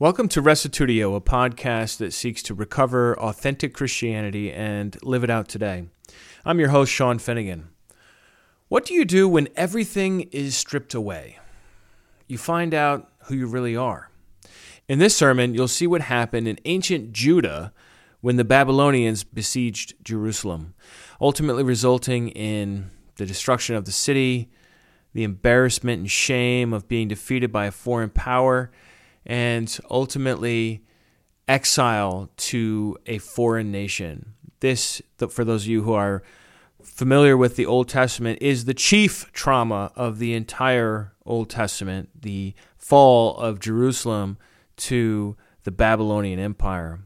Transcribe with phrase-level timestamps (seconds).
[0.00, 5.48] Welcome to Restitutio, a podcast that seeks to recover authentic Christianity and live it out
[5.48, 5.88] today.
[6.44, 7.70] I'm your host, Sean Finnegan.
[8.68, 11.40] What do you do when everything is stripped away?
[12.28, 14.08] You find out who you really are.
[14.86, 17.72] In this sermon, you'll see what happened in ancient Judah
[18.20, 20.74] when the Babylonians besieged Jerusalem,
[21.20, 24.48] ultimately resulting in the destruction of the city,
[25.12, 28.70] the embarrassment and shame of being defeated by a foreign power
[29.26, 30.82] and ultimately
[31.46, 34.34] exile to a foreign nation.
[34.60, 36.22] This, for those of you who are
[36.82, 42.54] familiar with the Old Testament, is the chief trauma of the entire Old Testament the
[42.76, 44.38] fall of Jerusalem
[44.76, 47.00] to the Babylonian Empire.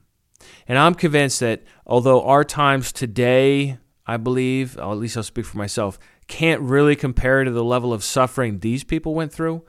[0.68, 5.58] And I'm convinced that although our times today, I believe, at least I'll speak for
[5.58, 9.64] myself, can't really compare to the level of suffering these people went through,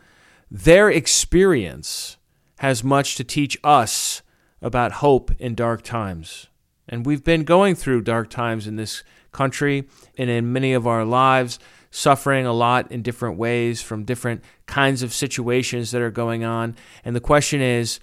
[0.49, 2.17] their experience
[2.63, 4.21] has much to teach us
[4.61, 6.47] about hope in dark times.
[6.87, 9.85] And we've been going through dark times in this country
[10.17, 11.59] and in many of our lives,
[11.91, 16.77] suffering a lot in different ways from different kinds of situations that are going on.
[17.03, 17.99] And the question is,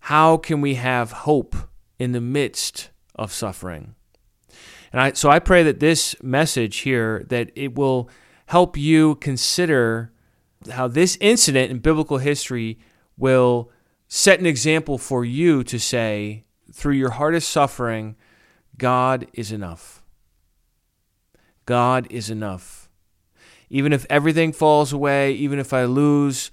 [0.00, 1.54] how can we have hope
[1.98, 3.94] in the midst of suffering?
[4.90, 8.08] And I, so I pray that this message here that it will
[8.46, 10.12] help you consider
[10.70, 12.78] how this incident in biblical history
[13.18, 13.70] will
[14.08, 18.16] set an example for you to say, through your hardest suffering,
[18.76, 20.02] God is enough.
[21.66, 22.88] God is enough.
[23.70, 26.50] Even if everything falls away, even if I lose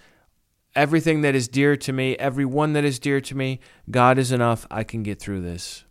[0.75, 4.67] everything that is dear to me, everyone that is dear to me, God is enough.
[4.69, 5.85] I can get through this.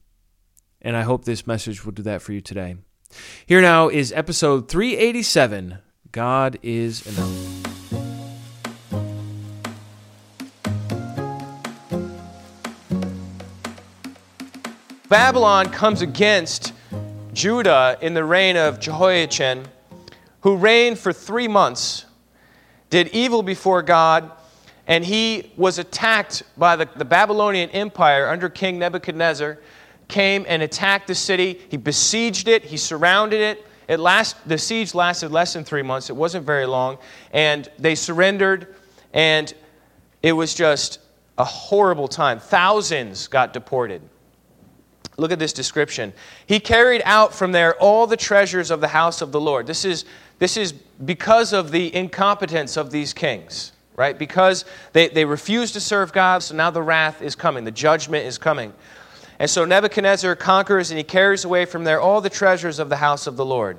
[0.83, 2.77] And I hope this message will do that for you today.
[3.47, 5.79] Here now is episode 387
[6.12, 7.73] God is enough.
[15.11, 16.73] Babylon comes against
[17.35, 19.67] Judah in the reign of Jehoiachin,
[20.41, 22.07] who reigned for three months,
[22.89, 24.31] did evil before God,
[24.87, 29.59] and he was attacked by the, the Babylonian Empire under King Nebuchadnezzar,
[30.09, 31.61] came and attacked the city.
[31.69, 33.67] He besieged it, he surrounded it.
[33.89, 36.97] It last, the siege lasted less than three months, it wasn't very long,
[37.31, 38.75] and they surrendered,
[39.13, 39.53] and
[40.23, 41.01] it was just
[41.37, 42.41] a horrible time.
[42.41, 44.01] Thousands got deported.
[45.17, 46.13] Look at this description.
[46.47, 49.67] He carried out from there all the treasures of the house of the Lord.
[49.67, 50.05] This is,
[50.39, 54.19] this is because of the incompetence of these kings, right?
[54.19, 58.27] Because they, they refuse to serve God, so now the wrath is coming, the judgment
[58.27, 58.73] is coming.
[59.39, 62.96] And so Nebuchadnezzar conquers and he carries away from there all the treasures of the
[62.96, 63.79] house of the Lord.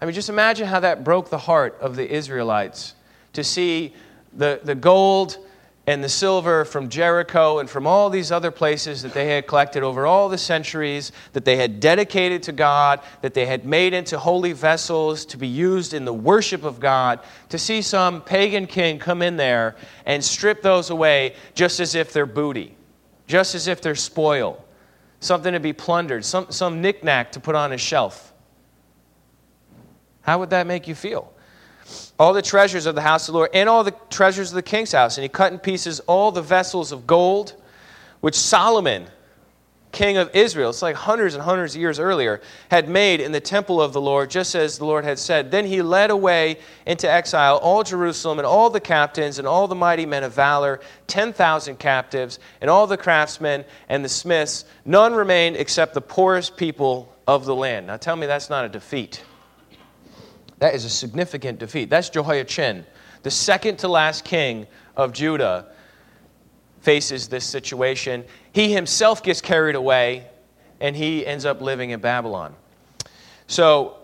[0.00, 2.94] I mean, just imagine how that broke the heart of the Israelites
[3.32, 3.94] to see
[4.32, 5.38] the, the gold
[5.88, 9.82] and the silver from Jericho and from all these other places that they had collected
[9.82, 14.18] over all the centuries, that they had dedicated to God, that they had made into
[14.18, 18.98] holy vessels to be used in the worship of God, to see some pagan king
[18.98, 22.76] come in there and strip those away just as if they're booty,
[23.26, 24.62] just as if they're spoil,
[25.20, 28.34] something to be plundered, some, some knickknack to put on a shelf.
[30.20, 31.32] How would that make you feel?
[32.18, 34.62] All the treasures of the house of the Lord, and all the treasures of the
[34.62, 35.16] king's house.
[35.16, 37.54] And he cut in pieces all the vessels of gold,
[38.20, 39.06] which Solomon,
[39.92, 42.40] king of Israel, it's like hundreds and hundreds of years earlier,
[42.70, 45.50] had made in the temple of the Lord, just as the Lord had said.
[45.50, 49.74] Then he led away into exile all Jerusalem and all the captains and all the
[49.74, 54.64] mighty men of valor, 10,000 captives, and all the craftsmen and the smiths.
[54.84, 57.86] None remained except the poorest people of the land.
[57.86, 59.22] Now tell me that's not a defeat.
[60.58, 61.88] That is a significant defeat.
[61.90, 62.84] That's Jehoiachin,
[63.22, 65.66] the second to last king of Judah,
[66.80, 68.24] faces this situation.
[68.52, 70.26] He himself gets carried away
[70.80, 72.54] and he ends up living in Babylon.
[73.46, 73.96] So,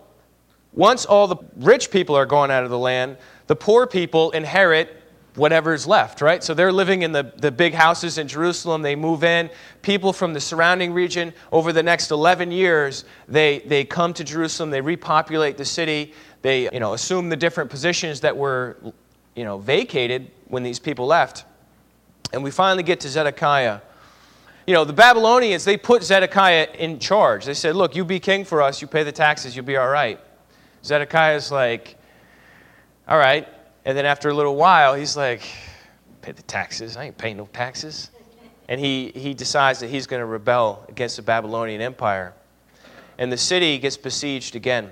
[0.73, 3.17] once all the rich people are gone out of the land,
[3.47, 5.01] the poor people inherit
[5.35, 6.43] whatever's left, right?
[6.43, 8.81] So they're living in the, the big houses in Jerusalem.
[8.81, 9.49] They move in.
[9.81, 14.69] People from the surrounding region, over the next 11 years, they, they come to Jerusalem.
[14.69, 16.13] They repopulate the city.
[16.45, 18.77] They you know, assume the different positions that were
[19.33, 21.43] you know, vacated when these people left.
[22.33, 23.79] And we finally get to Zedekiah.
[24.67, 27.45] You know, the Babylonians, they put Zedekiah in charge.
[27.45, 29.87] They said, Look, you be king for us, you pay the taxes, you'll be all
[29.87, 30.19] right.
[30.83, 31.97] Zedekiah's like,
[33.07, 33.47] All right.
[33.83, 35.41] And then after a little while, he's like,
[36.21, 36.95] Pay the taxes.
[36.95, 38.11] I ain't paying no taxes.
[38.69, 42.35] And he, he decides that he's going to rebel against the Babylonian Empire.
[43.17, 44.91] And the city gets besieged again.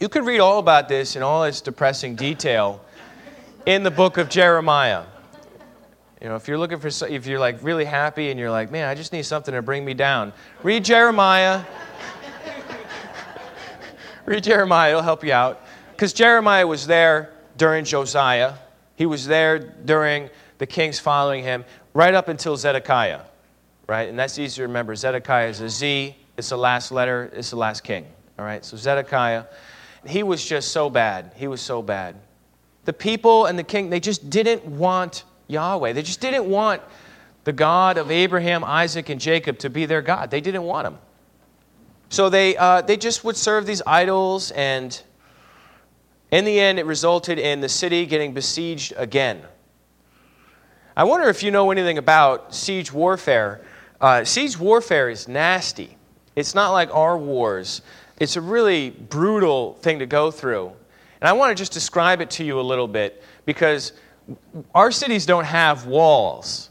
[0.00, 2.84] You could read all about this in all its depressing detail
[3.64, 5.04] in the book of Jeremiah.
[6.20, 8.88] You know, if you're looking for, if you're like really happy and you're like, man,
[8.88, 10.32] I just need something to bring me down,
[10.62, 11.62] read Jeremiah.
[14.26, 15.62] read Jeremiah, it'll help you out.
[15.92, 18.54] Because Jeremiah was there during Josiah,
[18.96, 23.20] he was there during the kings following him, right up until Zedekiah,
[23.86, 24.08] right?
[24.08, 24.96] And that's easy to remember.
[24.96, 28.06] Zedekiah is a Z, it's the last letter, it's the last king,
[28.38, 28.64] all right?
[28.64, 29.44] So Zedekiah,
[30.06, 31.32] he was just so bad.
[31.36, 32.16] He was so bad.
[32.84, 35.92] The people and the king, they just didn't want Yahweh.
[35.92, 36.82] They just didn't want
[37.44, 40.30] the God of Abraham, Isaac, and Jacob to be their God.
[40.30, 40.98] They didn't want him.
[42.08, 45.00] So they, uh, they just would serve these idols, and
[46.30, 49.42] in the end, it resulted in the city getting besieged again.
[50.96, 53.64] I wonder if you know anything about siege warfare.
[54.00, 55.96] Uh, siege warfare is nasty.
[56.36, 57.82] It's not like our wars.
[58.18, 60.72] It's a really brutal thing to go through.
[61.20, 63.92] And I want to just describe it to you a little bit because
[64.74, 66.70] our cities don't have walls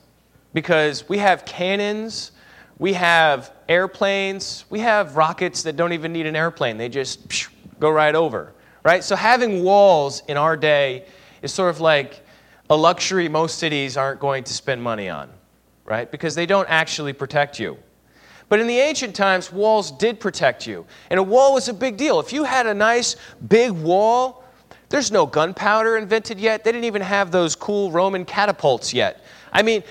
[0.54, 2.32] because we have cannons,
[2.78, 6.78] we have airplanes, we have rockets that don't even need an airplane.
[6.78, 7.48] They just
[7.80, 8.54] go right over,
[8.84, 9.04] right?
[9.04, 11.06] So having walls in our day
[11.42, 12.26] is sort of like
[12.70, 15.30] a luxury most cities aren't going to spend money on,
[15.86, 16.10] right?
[16.10, 17.78] Because they don't actually protect you.
[18.50, 20.86] But in the ancient times, walls did protect you.
[21.10, 22.20] And a wall was a big deal.
[22.20, 23.16] If you had a nice
[23.48, 24.44] big wall,
[24.90, 26.64] there's no gunpowder invented yet.
[26.64, 29.24] They didn't even have those cool Roman catapults yet.
[29.52, 29.84] I mean,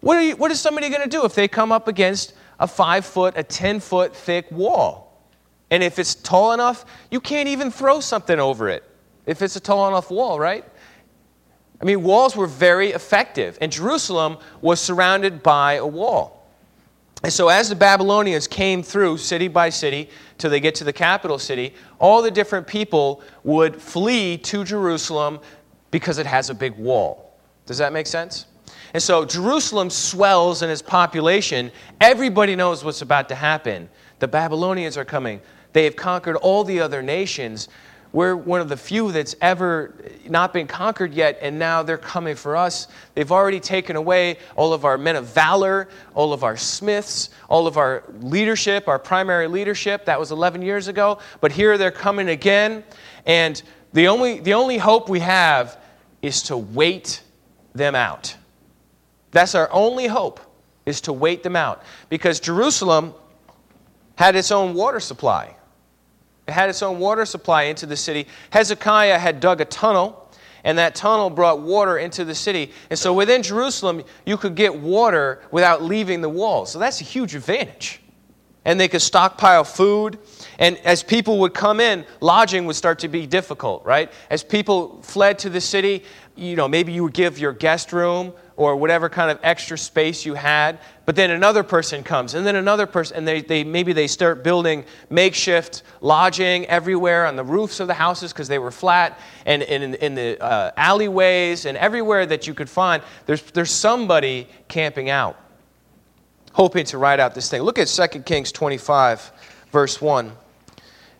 [0.00, 3.06] what, you, what is somebody going to do if they come up against a five
[3.06, 5.04] foot, a 10 foot thick wall?
[5.70, 8.84] And if it's tall enough, you can't even throw something over it
[9.26, 10.64] if it's a tall enough wall, right?
[11.80, 16.43] I mean, walls were very effective, and Jerusalem was surrounded by a wall.
[17.24, 20.92] And so, as the Babylonians came through city by city till they get to the
[20.92, 25.40] capital city, all the different people would flee to Jerusalem
[25.90, 27.34] because it has a big wall.
[27.64, 28.44] Does that make sense?
[28.92, 31.72] And so, Jerusalem swells in its population.
[31.98, 33.88] Everybody knows what's about to happen.
[34.18, 35.40] The Babylonians are coming.
[35.72, 37.70] They have conquered all the other nations.
[38.14, 39.92] We're one of the few that's ever
[40.28, 42.86] not been conquered yet, and now they're coming for us.
[43.16, 47.66] They've already taken away all of our men of valor, all of our smiths, all
[47.66, 50.04] of our leadership, our primary leadership.
[50.04, 51.18] That was 11 years ago.
[51.40, 52.84] But here they're coming again,
[53.26, 53.60] and
[53.92, 55.76] the only, the only hope we have
[56.22, 57.20] is to wait
[57.74, 58.36] them out.
[59.32, 60.38] That's our only hope,
[60.86, 61.82] is to wait them out.
[62.10, 63.12] Because Jerusalem
[64.14, 65.56] had its own water supply.
[66.46, 68.26] It had its own water supply into the city.
[68.50, 70.30] Hezekiah had dug a tunnel,
[70.62, 72.72] and that tunnel brought water into the city.
[72.90, 76.72] And so within Jerusalem, you could get water without leaving the walls.
[76.72, 78.00] So that's a huge advantage.
[78.66, 80.18] And they could stockpile food.
[80.58, 84.10] And as people would come in, lodging would start to be difficult, right?
[84.30, 86.02] As people fled to the city,
[86.36, 90.24] you know, maybe you would give your guest room or whatever kind of extra space
[90.24, 90.78] you had.
[91.06, 94.42] But then another person comes, and then another person, and they, they maybe they start
[94.42, 99.62] building makeshift lodging everywhere on the roofs of the houses because they were flat, and,
[99.64, 103.02] and in, in the uh, alleyways, and everywhere that you could find.
[103.26, 105.38] There's, there's somebody camping out,
[106.52, 107.62] hoping to ride out this thing.
[107.62, 109.32] Look at 2 Kings 25,
[109.70, 110.32] verse 1.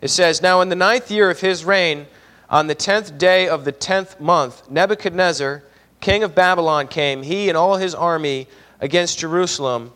[0.00, 2.06] It says, Now in the ninth year of his reign,
[2.50, 5.62] on the tenth day of the tenth month, Nebuchadnezzar,
[6.00, 8.46] king of Babylon, came, he and all his army,
[8.80, 9.92] against Jerusalem,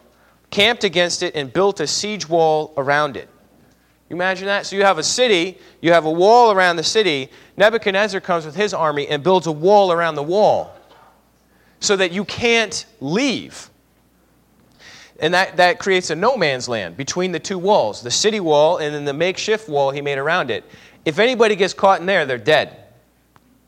[0.50, 3.28] camped against it, and built a siege wall around it.
[4.08, 4.64] You imagine that?
[4.64, 7.28] So you have a city, you have a wall around the city.
[7.58, 10.74] Nebuchadnezzar comes with his army and builds a wall around the wall
[11.80, 13.68] so that you can't leave.
[15.20, 18.78] And that, that creates a no man's land between the two walls the city wall
[18.78, 20.64] and then the makeshift wall he made around it.
[21.04, 22.76] If anybody gets caught in there, they're dead.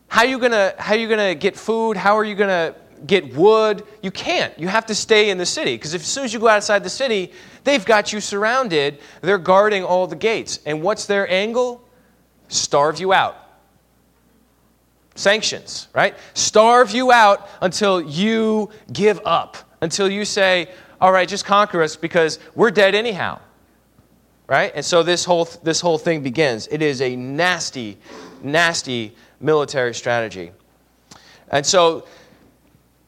[0.09, 1.97] How are you gonna, how are you gonna get food?
[1.97, 2.75] How are you gonna
[3.07, 3.85] get wood?
[4.03, 4.57] You can't.
[4.59, 6.91] You have to stay in the city because as soon as you go outside the
[6.91, 7.33] city,
[7.65, 8.99] they've got you surrounded.
[9.23, 10.59] They're guarding all the gates.
[10.67, 11.83] And what's their angle?
[12.49, 13.37] Starve you out.
[15.15, 16.17] Sanctions, right?
[16.35, 20.69] Starve you out until you give up, until you say,
[21.01, 23.41] all right, just conquer us because we're dead anyhow.
[24.51, 24.73] Right?
[24.75, 26.67] And so this whole, this whole thing begins.
[26.73, 27.99] It is a nasty,
[28.43, 30.51] nasty military strategy.
[31.53, 32.09] And so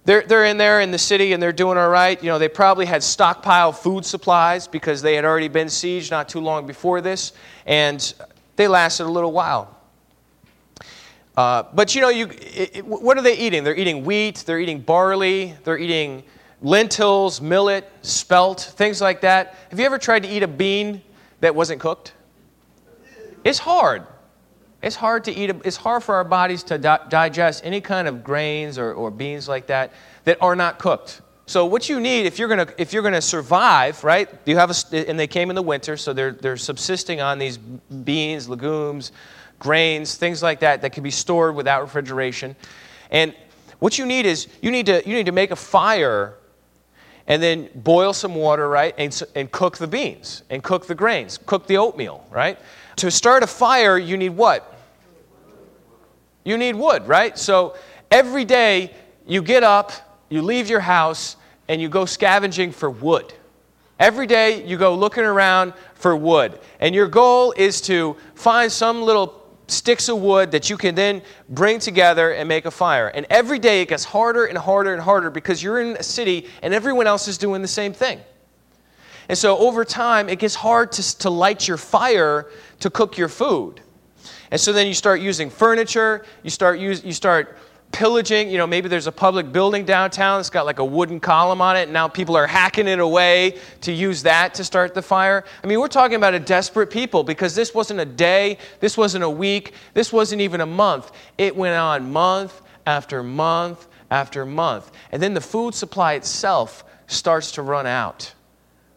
[0.04, 2.22] they're, they're in there in the city and they're doing all right.
[2.22, 6.28] You know, they probably had stockpile food supplies because they had already been sieged not
[6.28, 7.32] too long before this,
[7.66, 8.14] and
[8.54, 9.76] they lasted a little while.
[11.36, 13.64] Uh, but you know, you, it, it, what are they eating?
[13.64, 16.22] They're eating wheat, they're eating barley, they're eating
[16.60, 19.56] lentils, millet, spelt, things like that.
[19.70, 21.02] Have you ever tried to eat a bean
[21.42, 22.14] that wasn't cooked?
[23.44, 24.06] It's hard.
[24.80, 28.24] It's hard to eat, it's hard for our bodies to di- digest any kind of
[28.24, 29.92] grains or, or beans like that
[30.24, 31.20] that are not cooked.
[31.46, 34.28] So what you need if you're gonna if you're gonna survive, right?
[34.46, 37.58] You have a, and they came in the winter, so they're they're subsisting on these
[37.58, 39.12] beans, legumes,
[39.58, 42.54] grains, things like that that can be stored without refrigeration.
[43.10, 43.34] And
[43.80, 46.36] what you need is you need to you need to make a fire
[47.26, 48.94] and then boil some water, right?
[48.98, 52.58] And, and cook the beans and cook the grains, cook the oatmeal, right?
[52.96, 54.68] To start a fire, you need what?
[56.44, 57.38] You need wood, right?
[57.38, 57.76] So
[58.10, 58.92] every day
[59.26, 59.92] you get up,
[60.28, 61.36] you leave your house,
[61.68, 63.32] and you go scavenging for wood.
[63.98, 66.58] Every day you go looking around for wood.
[66.80, 69.41] And your goal is to find some little
[69.72, 73.08] sticks of wood that you can then bring together and make a fire.
[73.08, 76.48] And every day it gets harder and harder and harder because you're in a city
[76.62, 78.20] and everyone else is doing the same thing.
[79.28, 82.50] And so over time, it gets hard to, to light your fire
[82.80, 83.80] to cook your food.
[84.50, 87.56] And so then you start using furniture, you start, use, you start
[87.92, 88.50] pillaging.
[88.50, 91.76] You know, maybe there's a public building downtown that's got like a wooden column on
[91.76, 95.44] it, and now people are hacking it away to use that to start the fire.
[95.62, 99.24] I mean, we're talking about a desperate people because this wasn't a day, this wasn't
[99.24, 101.12] a week, this wasn't even a month.
[101.38, 104.90] It went on month after month after month.
[105.10, 108.32] And then the food supply itself starts to run out.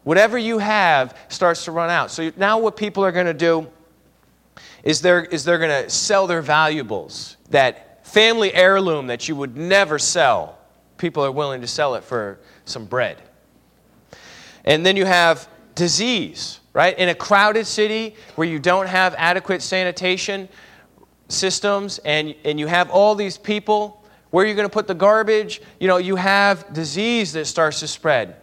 [0.04, 2.10] Whatever you have starts to run out.
[2.10, 3.68] So now what people are going to do
[4.84, 7.85] is they're, is they're going to sell their valuables that
[8.16, 10.56] family heirloom that you would never sell,
[10.96, 13.20] people are willing to sell it for some bread.
[14.64, 16.98] And then you have disease, right?
[16.98, 20.48] In a crowded city where you don't have adequate sanitation
[21.28, 24.94] systems and, and you have all these people, where are you going to put the
[24.94, 25.60] garbage?
[25.78, 28.36] You know, you have disease that starts to spread.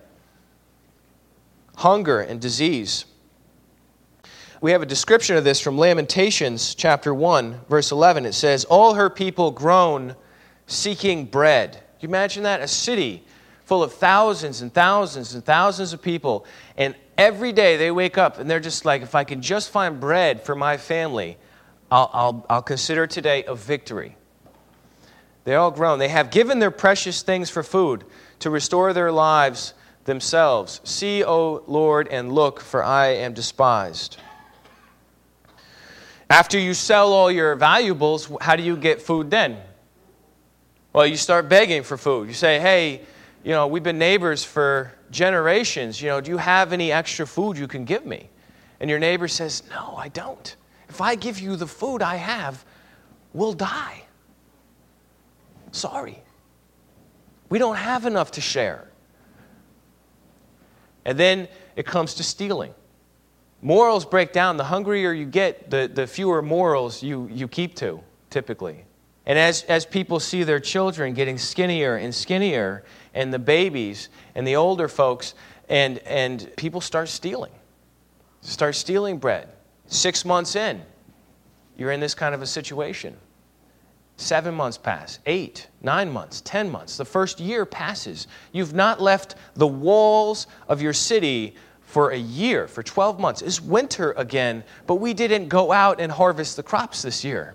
[1.77, 3.05] Hunger and disease
[4.63, 8.25] we have a description of this from Lamentations chapter 1, verse 11.
[8.25, 10.15] It says, All her people groan,
[10.67, 11.73] seeking bread.
[11.73, 12.61] Can you imagine that?
[12.61, 13.25] A city
[13.65, 16.45] full of thousands and thousands and thousands of people.
[16.77, 19.99] And every day they wake up and they're just like, if I can just find
[19.99, 21.35] bread for my family,
[21.91, 24.15] I'll, I'll, I'll consider today a victory.
[25.43, 25.99] They all groan.
[25.99, 28.05] They have given their precious things for food
[28.39, 29.73] to restore their lives
[30.05, 30.79] themselves.
[30.85, 34.19] See, O Lord, and look, for I am despised.
[36.33, 39.61] After you sell all your valuables, how do you get food then?
[40.91, 42.27] Well, you start begging for food.
[42.27, 43.01] You say, hey,
[43.43, 46.01] you know, we've been neighbors for generations.
[46.01, 48.31] You know, do you have any extra food you can give me?
[48.79, 50.55] And your neighbor says, no, I don't.
[50.89, 52.65] If I give you the food I have,
[53.33, 54.01] we'll die.
[55.71, 56.17] Sorry.
[57.49, 58.87] We don't have enough to share.
[61.05, 62.73] And then it comes to stealing.
[63.63, 64.57] Morals break down.
[64.57, 68.83] The hungrier you get, the, the fewer morals you, you keep to, typically.
[69.25, 74.45] And as, as people see their children getting skinnier and skinnier, and the babies and
[74.45, 75.33] the older folks,
[75.69, 77.53] and, and people start stealing,
[78.41, 79.47] start stealing bread.
[79.87, 80.81] Six months in,
[81.77, 83.15] you're in this kind of a situation.
[84.17, 86.97] Seven months pass, eight, nine months, ten months.
[86.97, 88.27] The first year passes.
[88.51, 91.55] You've not left the walls of your city
[91.93, 93.43] for a year, for 12 months.
[93.43, 97.53] It's winter again, but we didn't go out and harvest the crops this year.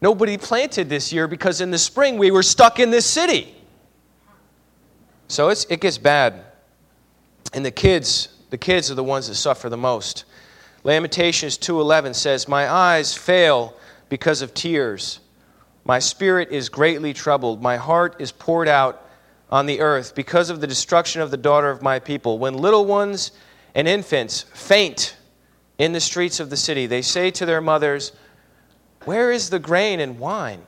[0.00, 3.56] Nobody planted this year because in the spring we were stuck in this city.
[5.26, 6.44] So it gets bad.
[7.52, 10.24] And the kids, the kids are the ones that suffer the most.
[10.84, 13.74] Lamentations 2:11 says, "My eyes fail
[14.08, 15.18] because of tears.
[15.84, 17.62] My spirit is greatly troubled.
[17.62, 19.04] My heart is poured out
[19.52, 22.38] on the earth because of the destruction of the daughter of my people.
[22.38, 23.32] When little ones
[23.74, 25.14] and infants faint
[25.76, 28.12] in the streets of the city, they say to their mothers,
[29.04, 30.62] Where is the grain and wine?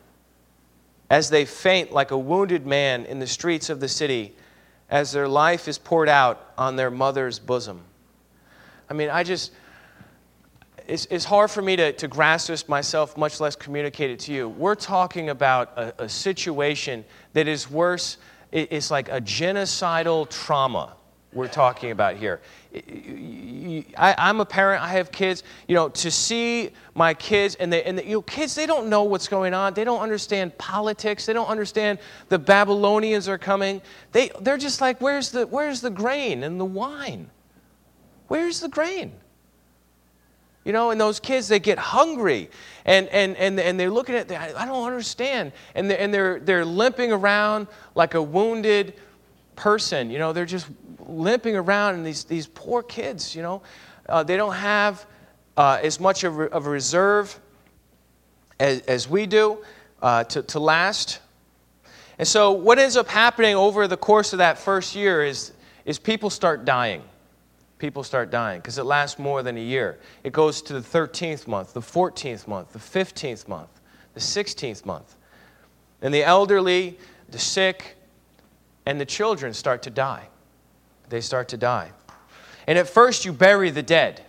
[1.08, 4.36] As they faint like a wounded man in the streets of the city,
[4.90, 7.80] as their life is poured out on their mother's bosom.
[8.90, 9.52] I mean, I just,
[10.86, 14.32] it's, it's hard for me to, to grasp this myself, much less communicate it to
[14.32, 14.50] you.
[14.50, 18.18] We're talking about a, a situation that is worse
[18.54, 20.94] it's like a genocidal trauma
[21.32, 22.40] we're talking about here.
[22.72, 25.42] I, am a parent, I have kids.
[25.66, 28.88] You know, to see my kids, and, they, and the, you know, kids, they don't
[28.88, 29.74] know what's going on.
[29.74, 31.26] They don't understand politics.
[31.26, 33.82] They don't understand the Babylonians are coming.
[34.12, 37.30] They, they're just like, where's the, where's the grain and the wine?
[38.28, 39.12] Where's the grain?
[40.64, 42.48] You know, and those kids, they get hungry
[42.86, 45.52] and, and, and, and they're looking at, I don't understand.
[45.74, 48.94] And, they're, and they're, they're limping around like a wounded
[49.56, 50.10] person.
[50.10, 50.66] You know, they're just
[51.06, 53.62] limping around, and these, these poor kids, you know,
[54.08, 55.06] uh, they don't have
[55.56, 57.38] uh, as much of, of a reserve
[58.58, 59.58] as, as we do
[60.02, 61.20] uh, to, to last.
[62.18, 65.52] And so, what ends up happening over the course of that first year is,
[65.84, 67.02] is people start dying.
[67.78, 69.98] People start dying because it lasts more than a year.
[70.22, 73.68] It goes to the 13th month, the 14th month, the 15th month,
[74.14, 75.16] the 16th month.
[76.00, 76.98] And the elderly,
[77.30, 77.96] the sick,
[78.86, 80.28] and the children start to die.
[81.08, 81.90] They start to die.
[82.66, 84.22] And at first, you bury the dead,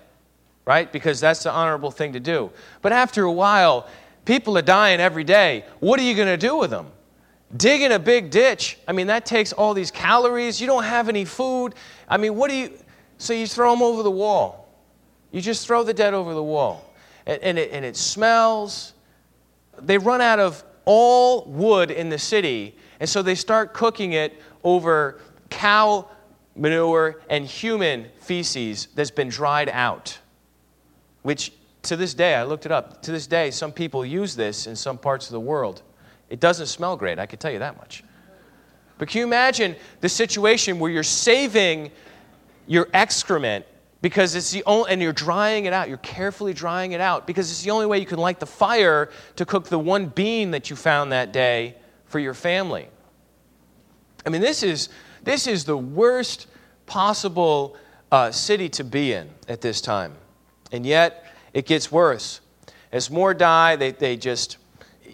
[0.66, 0.92] right?
[0.92, 2.52] Because that's the honorable thing to do.
[2.82, 3.88] But after a while,
[4.26, 5.66] people are dying every day.
[5.80, 6.88] What are you going to do with them?
[7.56, 10.60] Digging a big ditch, I mean, that takes all these calories.
[10.60, 11.76] You don't have any food.
[12.10, 12.78] I mean, what do you.
[13.18, 14.70] So you throw them over the wall.
[15.32, 16.94] You just throw the dead over the wall.
[17.26, 18.94] And, and, it, and it smells.
[19.82, 24.40] They run out of all wood in the city, and so they start cooking it
[24.64, 25.20] over
[25.50, 26.08] cow
[26.56, 30.18] manure and human feces that's been dried out,
[31.24, 31.52] which
[31.84, 34.76] to this day, I looked it up, to this day, some people use this in
[34.76, 35.82] some parts of the world.
[36.30, 38.04] It doesn't smell great, I can tell you that much.
[38.98, 41.92] But can you imagine the situation where you're saving
[42.68, 43.66] your excrement
[44.02, 47.50] because it's the only, and you're drying it out, you're carefully drying it out because
[47.50, 50.70] it's the only way you can light the fire to cook the one bean that
[50.70, 52.88] you found that day for your family.
[54.26, 54.90] I mean, this is,
[55.24, 56.48] this is the worst
[56.86, 57.78] possible
[58.12, 60.14] uh, city to be in at this time.
[60.72, 62.42] And yet, it gets worse.
[62.92, 64.58] As more die, they, they just,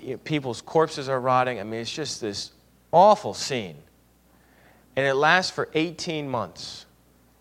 [0.02, 1.60] you know, people's corpses are rotting.
[1.60, 2.52] I mean, it's just this
[2.92, 3.78] awful scene.
[4.96, 6.86] And it lasts for 18 months.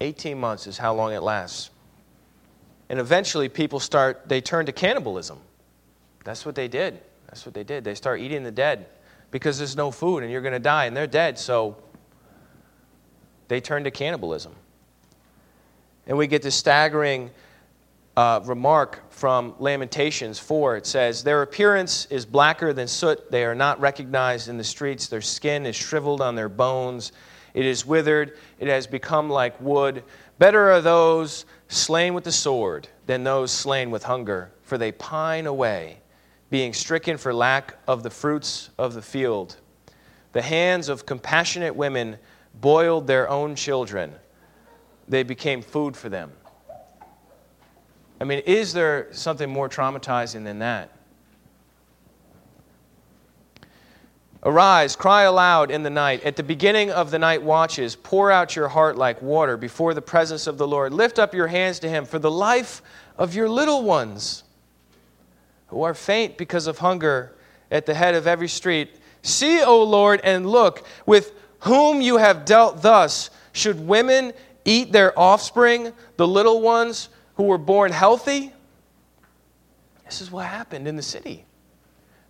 [0.01, 1.71] 18 months is how long it lasts.
[2.89, 5.39] And eventually, people start, they turn to cannibalism.
[6.25, 7.01] That's what they did.
[7.27, 7.85] That's what they did.
[7.85, 8.87] They start eating the dead
[9.31, 11.39] because there's no food and you're going to die and they're dead.
[11.39, 11.77] So
[13.49, 14.55] they turn to cannibalism.
[16.07, 17.31] And we get this staggering
[18.17, 20.77] uh, remark from Lamentations 4.
[20.79, 23.31] It says, Their appearance is blacker than soot.
[23.31, 25.07] They are not recognized in the streets.
[25.07, 27.13] Their skin is shriveled on their bones.
[27.55, 28.37] It is withered.
[28.59, 30.05] It has become like wood.
[30.39, 35.47] Better are those slain with the sword than those slain with hunger, for they pine
[35.47, 35.99] away,
[36.49, 39.57] being stricken for lack of the fruits of the field.
[40.33, 42.19] The hands of compassionate women
[42.61, 44.13] boiled their own children.
[45.09, 46.33] They became food for them.
[48.21, 50.91] I mean, is there something more traumatizing than that?
[54.43, 56.25] Arise, cry aloud in the night.
[56.25, 60.01] At the beginning of the night watches, pour out your heart like water before the
[60.01, 60.95] presence of the Lord.
[60.95, 62.81] Lift up your hands to him for the life
[63.19, 64.45] of your little ones
[65.69, 67.37] who are faint because of hunger
[67.71, 68.97] at the head of every street.
[69.23, 74.33] See, O Lord, and look, with whom you have dealt thus, should women
[74.65, 78.53] eat their offspring, the little ones who were born healthy?
[80.07, 81.45] This is what happened in the city.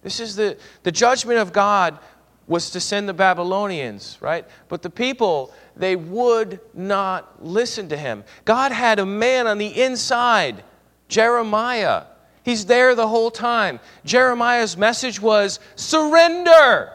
[0.03, 1.99] This is the, the judgment of God
[2.47, 4.45] was to send the Babylonians, right?
[4.69, 8.25] But the people, they would not listen to him.
[8.45, 10.65] God had a man on the inside,
[11.09, 12.05] Jeremiah.
[12.43, 13.79] He's there the whole time.
[14.05, 16.93] Jeremiah's message was surrender.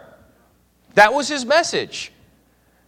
[0.95, 2.11] That was his message.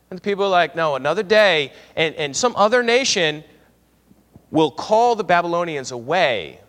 [0.10, 3.44] And the people are like, no, another day, and, and some other nation
[4.52, 6.60] will call the Babylonians away,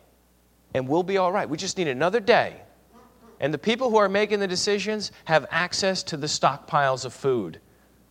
[0.75, 1.49] and we'll be all right.
[1.49, 2.61] We just need another day.
[3.41, 7.61] And the people who are making the decisions have access to the stockpiles of food.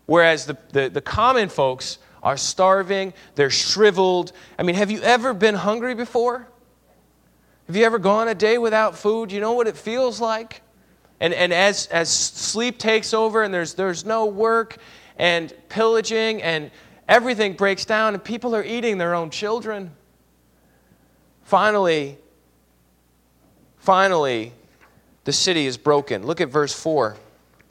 [0.05, 4.31] Whereas the, the, the, common folks are starving, they're shriveled.
[4.57, 6.47] I mean, have you ever been hungry before?
[7.67, 9.31] Have you ever gone a day without food?
[9.31, 10.61] You know what it feels like?
[11.19, 14.77] And, and as, as sleep takes over and there's, there's no work
[15.17, 16.71] and pillaging and
[17.07, 19.91] everything breaks down and people are eating their own children.
[21.43, 22.17] Finally,
[23.77, 24.53] finally,
[25.27, 26.25] the city is broken.
[26.25, 27.17] Look at verse 4,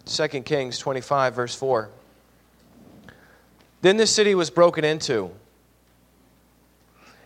[0.05, 1.89] 2 Kings 25, verse 4.
[3.81, 5.31] Then the city was broken into,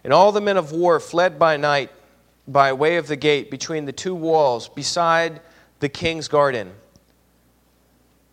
[0.05, 1.91] and all the men of war fled by night
[2.47, 5.41] by way of the gate between the two walls beside
[5.81, 6.75] the king's garden,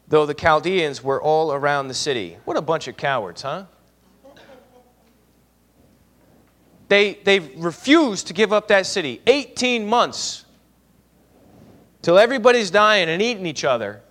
[0.08, 2.38] though the Chaldeans were all around the city.
[2.46, 3.66] What a bunch of cowards, huh?
[6.90, 9.20] They, they refused to give up that city.
[9.26, 10.44] 18 months
[12.08, 14.02] till everybody's dying and eating each other.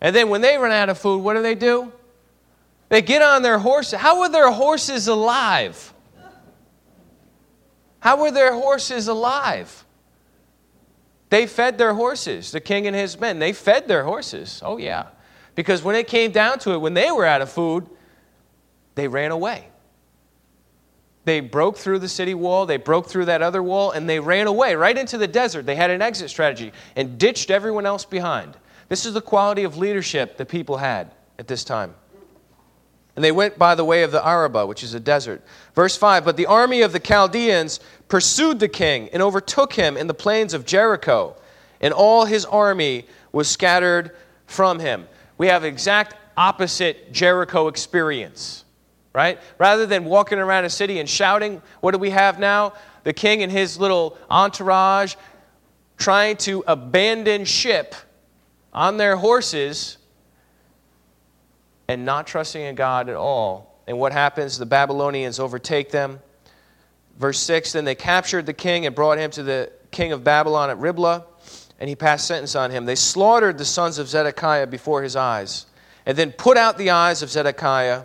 [0.00, 1.92] And then when they run out of food, what do they do?
[2.88, 3.98] They get on their horses.
[4.00, 5.92] How were their horses alive?
[8.00, 9.84] How were their horses alive?
[11.28, 13.38] They fed their horses, the king and his men.
[13.38, 14.62] They fed their horses.
[14.64, 15.08] Oh, yeah.
[15.54, 17.86] Because when it came down to it, when they were out of food,
[18.94, 19.68] they ran away.
[21.24, 24.46] They broke through the city wall, they broke through that other wall, and they ran
[24.46, 25.64] away right into the desert.
[25.64, 28.56] They had an exit strategy and ditched everyone else behind.
[28.88, 31.94] This is the quality of leadership the people had at this time.
[33.16, 35.42] And they went by the way of the Arabah, which is a desert.
[35.74, 40.08] Verse 5 But the army of the Chaldeans pursued the king and overtook him in
[40.08, 41.36] the plains of Jericho,
[41.80, 44.10] and all his army was scattered
[44.46, 45.06] from him.
[45.38, 48.63] We have exact opposite Jericho experience,
[49.14, 49.38] right?
[49.58, 52.74] Rather than walking around a city and shouting, what do we have now?
[53.04, 55.14] The king and his little entourage
[55.96, 57.94] trying to abandon ship
[58.72, 59.96] on their horses
[61.88, 63.80] and not trusting in God at all.
[63.86, 64.58] And what happens?
[64.58, 66.20] The Babylonians overtake them.
[67.18, 70.70] Verse 6 Then they captured the king and brought him to the king of Babylon
[70.70, 71.24] at Riblah,
[71.78, 72.86] and he passed sentence on him.
[72.86, 75.66] They slaughtered the sons of Zedekiah before his eyes,
[76.06, 78.04] and then put out the eyes of Zedekiah,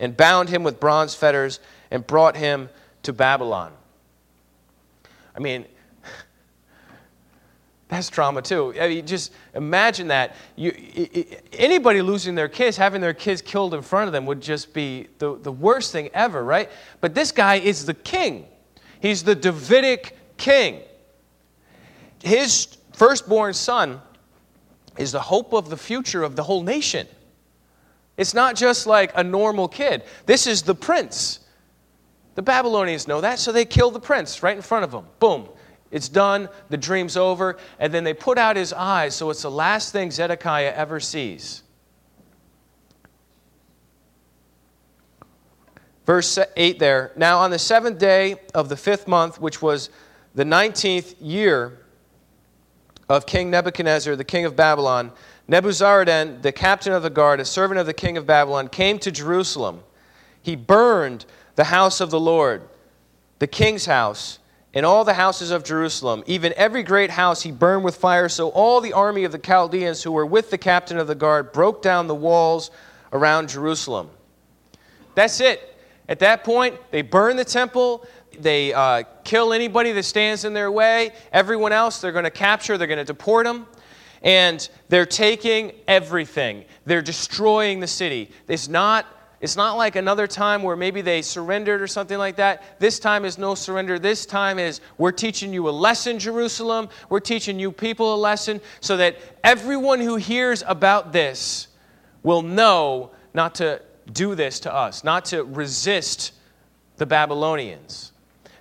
[0.00, 1.60] and bound him with bronze fetters,
[1.90, 2.68] and brought him
[3.02, 3.72] to Babylon.
[5.36, 5.66] I mean,
[7.88, 8.74] that's trauma too.
[8.80, 10.34] I mean, just imagine that.
[10.56, 10.72] You,
[11.52, 15.08] anybody losing their kids, having their kids killed in front of them would just be
[15.18, 16.70] the, the worst thing ever, right?
[17.00, 18.46] But this guy is the king.
[19.00, 20.80] He's the Davidic king.
[22.22, 24.00] His firstborn son
[24.98, 27.06] is the hope of the future of the whole nation.
[28.20, 30.02] It's not just like a normal kid.
[30.26, 31.40] This is the prince.
[32.34, 35.06] The Babylonians know that, so they kill the prince right in front of them.
[35.20, 35.48] Boom.
[35.90, 39.50] It's done, the dream's over, and then they put out his eyes, so it's the
[39.50, 41.62] last thing Zedekiah ever sees.
[46.04, 47.12] Verse 8 there.
[47.16, 49.88] Now, on the seventh day of the fifth month, which was
[50.34, 51.78] the nineteenth year
[53.08, 55.10] of King Nebuchadnezzar, the king of Babylon,
[55.50, 59.10] Nebuzaradan, the captain of the guard, a servant of the king of Babylon, came to
[59.10, 59.82] Jerusalem.
[60.40, 62.62] He burned the house of the Lord,
[63.40, 64.38] the king's house
[64.72, 68.28] and all the houses of Jerusalem, even every great house he burned with fire.
[68.28, 71.52] So all the army of the Chaldeans who were with the captain of the guard
[71.52, 72.70] broke down the walls
[73.12, 74.10] around Jerusalem.
[75.16, 75.76] That's it.
[76.08, 78.06] At that point, they burn the temple.
[78.38, 81.12] They uh, kill anybody that stands in their way.
[81.32, 83.66] Everyone else, they're going to capture, they're going to deport them.
[84.22, 86.64] And they're taking everything.
[86.84, 88.30] They're destroying the city.
[88.48, 89.06] It's not
[89.40, 92.78] it's not like another time where maybe they surrendered or something like that.
[92.78, 93.98] This time is no surrender.
[93.98, 96.90] This time is we're teaching you a lesson, Jerusalem.
[97.08, 101.68] We're teaching you people a lesson so that everyone who hears about this
[102.22, 103.80] will know not to
[104.12, 106.32] do this to us, not to resist
[106.96, 108.12] the Babylonians.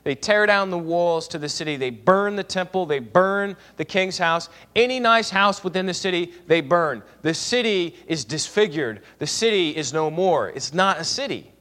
[0.10, 1.78] They tear down the walls to the city.
[1.78, 2.88] They burn the temple.
[2.88, 4.50] They burn the king's house.
[4.76, 7.04] Any nice house within the city, they burn.
[7.22, 9.04] The city is disfigured.
[9.20, 10.50] The city is no more.
[10.50, 11.52] It's not a city.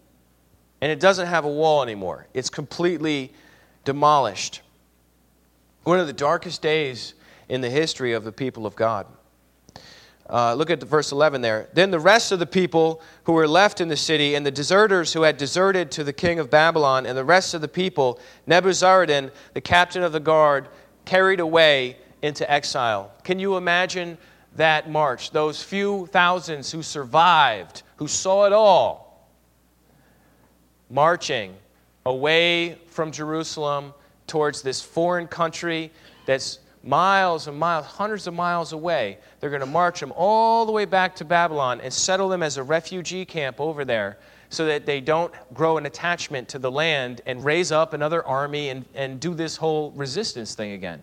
[0.81, 2.27] And it doesn't have a wall anymore.
[2.33, 3.35] It's completely
[3.85, 4.63] demolished.
[5.85, 7.13] One of the darkest days
[7.51, 9.07] in the history of the people of God.
[10.31, 11.69] Uh, look at verse 11 there.
[11.73, 15.13] Then the rest of the people who were left in the city, and the deserters
[15.13, 19.31] who had deserted to the king of Babylon, and the rest of the people, Nebuzaradan,
[19.55, 20.69] the captain of the guard,
[21.07, 23.11] carried away into exile.
[23.25, 24.19] Can you imagine
[24.57, 25.31] that march?
[25.31, 29.27] Those few thousands who survived, who saw it all,
[30.91, 31.55] marching
[32.05, 33.95] away from Jerusalem
[34.27, 35.91] towards this foreign country
[36.27, 39.19] that's miles and miles, hundreds of miles away.
[39.41, 42.57] They're going to march them all the way back to Babylon and settle them as
[42.57, 44.19] a refugee camp over there
[44.51, 48.71] so that they don't grow an attachment to the land and raise up another army
[48.71, 51.03] and, and do this whole resistance thing again.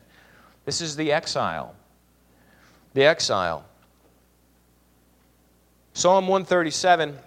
[0.65, 1.75] This is the exile.
[2.93, 3.65] The exile.
[5.93, 7.17] Psalm 137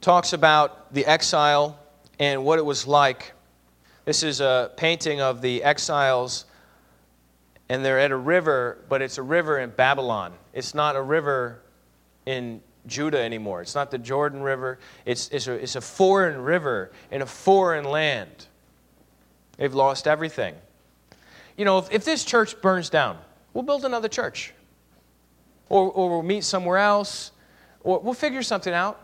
[0.00, 1.78] talks about the exile
[2.18, 3.32] and what it was like.
[4.04, 6.44] This is a painting of the exiles
[7.68, 10.32] and they're at a river, but it's a river in Babylon.
[10.52, 11.60] It's not a river
[12.24, 13.62] in Judah anymore.
[13.62, 14.78] It's not the Jordan River.
[15.04, 18.46] It's, it's, a, it's a foreign river in a foreign land.
[19.56, 20.54] They've lost everything.
[21.56, 23.18] You know, if, if this church burns down,
[23.52, 24.52] we'll build another church.
[25.68, 27.32] Or, or we'll meet somewhere else.
[27.82, 29.00] Or we'll figure something out.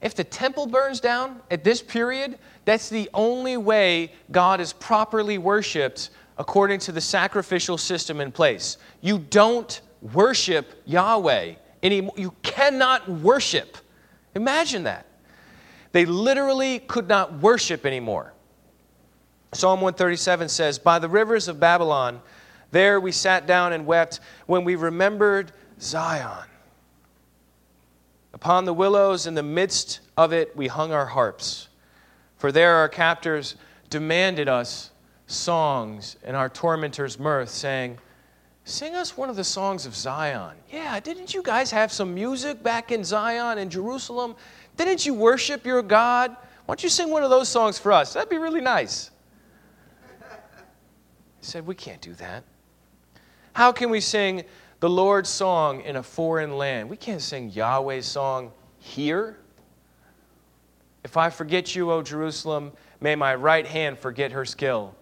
[0.00, 5.38] If the temple burns down at this period, that's the only way God is properly
[5.38, 8.78] worshiped according to the sacrificial system in place.
[9.00, 12.14] You don't worship Yahweh anymore.
[12.16, 13.76] You cannot worship.
[14.34, 15.06] Imagine that.
[15.92, 18.32] They literally could not worship anymore.
[19.52, 22.22] Psalm 137 says, By the rivers of Babylon,
[22.70, 26.48] there we sat down and wept when we remembered Zion.
[28.32, 31.68] Upon the willows in the midst of it, we hung our harps.
[32.38, 33.56] For there our captors
[33.90, 34.90] demanded us
[35.32, 37.98] songs and our tormentors mirth, saying,
[38.64, 40.56] Sing us one of the songs of Zion.
[40.70, 44.36] Yeah, didn't you guys have some music back in Zion and Jerusalem?
[44.76, 46.30] Didn't you worship your God?
[46.30, 48.12] Why don't you sing one of those songs for us?
[48.12, 49.10] That'd be really nice.
[51.40, 52.44] He said, We can't do that.
[53.52, 54.44] How can we sing
[54.78, 56.88] the Lord's song in a foreign land?
[56.88, 59.38] We can't sing Yahweh's song here.
[61.04, 64.94] If I forget you, O Jerusalem, may my right hand forget her skill.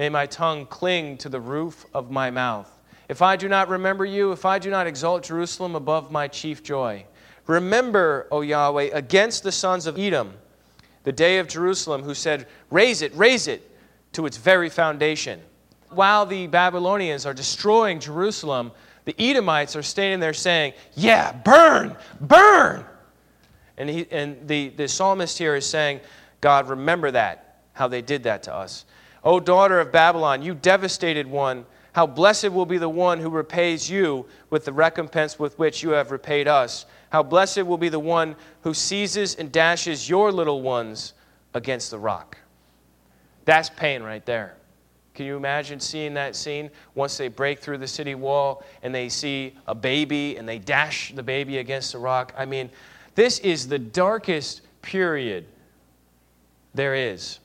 [0.00, 2.72] May my tongue cling to the roof of my mouth.
[3.10, 6.62] If I do not remember you, if I do not exalt Jerusalem above my chief
[6.62, 7.04] joy,
[7.46, 10.32] remember, O Yahweh, against the sons of Edom,
[11.02, 13.76] the day of Jerusalem, who said, Raise it, raise it
[14.12, 15.38] to its very foundation.
[15.90, 18.72] While the Babylonians are destroying Jerusalem,
[19.04, 22.86] the Edomites are standing there saying, Yeah, burn, burn.
[23.76, 26.00] And, he, and the, the psalmist here is saying,
[26.40, 28.86] God, remember that, how they did that to us.
[29.24, 33.90] O daughter of Babylon, you devastated one how blessed will be the one who repays
[33.90, 36.86] you with the recompense with which you have repaid us.
[37.10, 41.14] How blessed will be the one who seizes and dashes your little ones
[41.52, 42.38] against the rock.
[43.44, 44.56] That's pain right there.
[45.14, 49.08] Can you imagine seeing that scene once they break through the city wall and they
[49.08, 52.32] see a baby and they dash the baby against the rock?
[52.38, 52.70] I mean,
[53.16, 55.46] this is the darkest period
[56.72, 57.40] there is.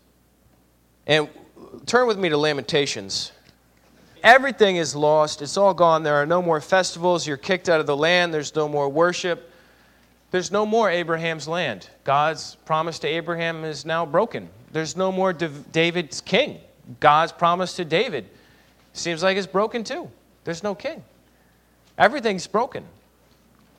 [1.07, 1.27] And
[1.85, 3.31] turn with me to Lamentations
[4.25, 5.43] Everything is lost.
[5.43, 6.01] It's all gone.
[6.01, 7.27] There are no more festivals.
[7.27, 8.33] You're kicked out of the land.
[8.33, 9.51] There's no more worship.
[10.31, 11.87] There's no more Abraham's land.
[12.03, 14.49] God's promise to Abraham is now broken.
[14.71, 16.57] There's no more David's king.
[16.99, 18.27] God's promise to David
[18.93, 20.09] seems like it's broken too.
[20.43, 21.03] There's no king.
[21.99, 22.83] Everything's broken.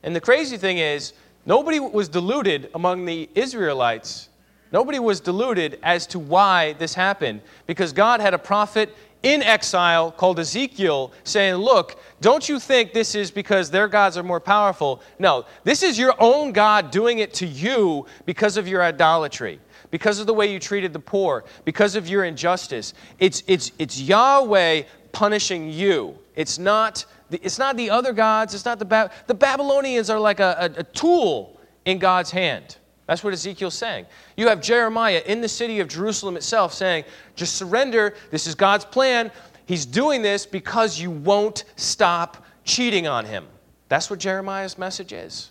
[0.05, 1.13] And the crazy thing is,
[1.45, 4.29] nobody was deluded among the Israelites.
[4.73, 10.11] Nobody was deluded as to why this happened because God had a prophet in exile
[10.11, 15.03] called Ezekiel saying, Look, don't you think this is because their gods are more powerful?
[15.19, 20.21] No, this is your own God doing it to you because of your idolatry, because
[20.21, 22.95] of the way you treated the poor, because of your injustice.
[23.19, 26.19] It's, it's, it's Yahweh punishing you.
[26.35, 28.55] It's not the, it's not the other gods.
[28.55, 32.77] It's not the, ba- the Babylonians are like a, a, a tool in God's hand.
[33.07, 34.07] That's what Ezekiel's saying.
[34.37, 37.05] You have Jeremiah in the city of Jerusalem itself saying,
[37.37, 38.15] just surrender.
[38.31, 39.31] This is God's plan.
[39.67, 43.47] He's doing this because you won't stop cheating on him.
[43.89, 45.51] That's what Jeremiah's message is.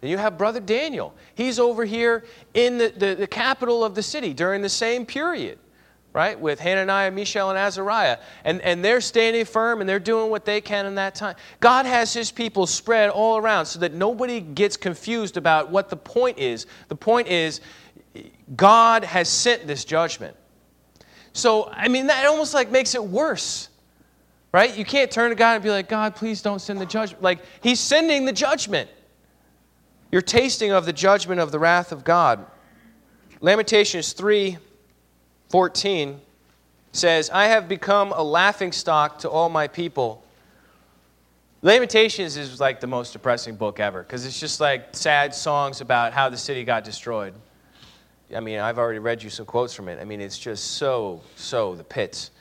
[0.00, 1.14] Then you have Brother Daniel.
[1.34, 5.58] He's over here in the, the, the capital of the city during the same period
[6.14, 8.18] right, with Hananiah, Mishael, and Azariah.
[8.44, 11.34] And, and they're standing firm and they're doing what they can in that time.
[11.58, 15.96] God has his people spread all around so that nobody gets confused about what the
[15.96, 16.66] point is.
[16.88, 17.60] The point is,
[18.54, 20.36] God has sent this judgment.
[21.32, 23.68] So, I mean, that almost like makes it worse.
[24.52, 24.78] Right?
[24.78, 27.24] You can't turn to God and be like, God, please don't send the judgment.
[27.24, 28.88] Like, He's sending the judgment.
[30.12, 32.46] You're tasting of the judgment of the wrath of God.
[33.40, 34.58] Lamentations 3
[35.54, 36.20] 14
[36.90, 40.24] says, I have become a laughing stock to all my people.
[41.62, 46.12] Lamentations is like the most depressing book ever because it's just like sad songs about
[46.12, 47.34] how the city got destroyed.
[48.34, 50.00] I mean, I've already read you some quotes from it.
[50.00, 52.32] I mean, it's just so, so the pits.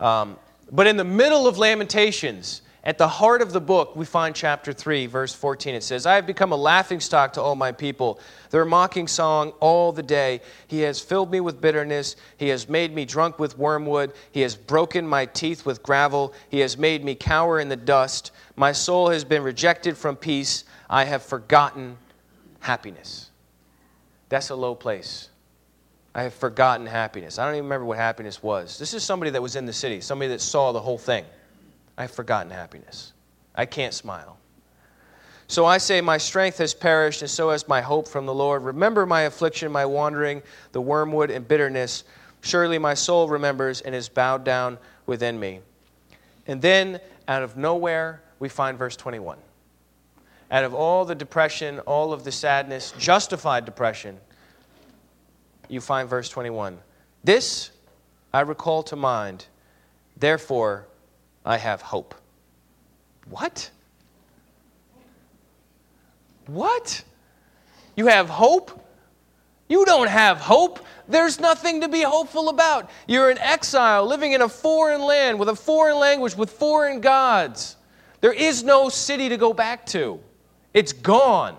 [0.00, 0.36] Um,
[0.72, 4.72] but in the middle of Lamentations, at the heart of the book, we find chapter
[4.72, 5.74] 3, verse 14.
[5.74, 9.92] It says, I have become a laughingstock to all my people, their mocking song all
[9.92, 10.40] the day.
[10.68, 12.16] He has filled me with bitterness.
[12.38, 14.14] He has made me drunk with wormwood.
[14.32, 16.32] He has broken my teeth with gravel.
[16.48, 18.32] He has made me cower in the dust.
[18.56, 20.64] My soul has been rejected from peace.
[20.88, 21.98] I have forgotten
[22.60, 23.28] happiness.
[24.30, 25.28] That's a low place.
[26.14, 27.38] I have forgotten happiness.
[27.38, 28.78] I don't even remember what happiness was.
[28.78, 31.26] This is somebody that was in the city, somebody that saw the whole thing.
[31.98, 33.12] I've forgotten happiness.
[33.56, 34.38] I can't smile.
[35.48, 38.62] So I say, My strength has perished, and so has my hope from the Lord.
[38.62, 42.04] Remember my affliction, my wandering, the wormwood and bitterness.
[42.40, 45.60] Surely my soul remembers and is bowed down within me.
[46.46, 49.36] And then, out of nowhere, we find verse 21.
[50.50, 54.18] Out of all the depression, all of the sadness, justified depression,
[55.68, 56.78] you find verse 21.
[57.24, 57.72] This
[58.32, 59.46] I recall to mind,
[60.16, 60.86] therefore
[61.44, 62.14] I have hope.
[63.28, 63.70] What?
[66.46, 67.02] What?
[67.96, 68.84] You have hope?
[69.68, 70.80] You don't have hope.
[71.08, 72.90] There's nothing to be hopeful about.
[73.06, 77.76] You're in exile, living in a foreign land with a foreign language, with foreign gods.
[78.20, 80.20] There is no city to go back to.
[80.74, 81.56] It's gone.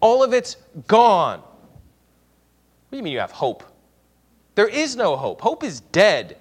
[0.00, 1.38] All of it's gone.
[1.40, 3.64] What do you mean you have hope?
[4.54, 5.40] There is no hope.
[5.40, 6.36] Hope is dead.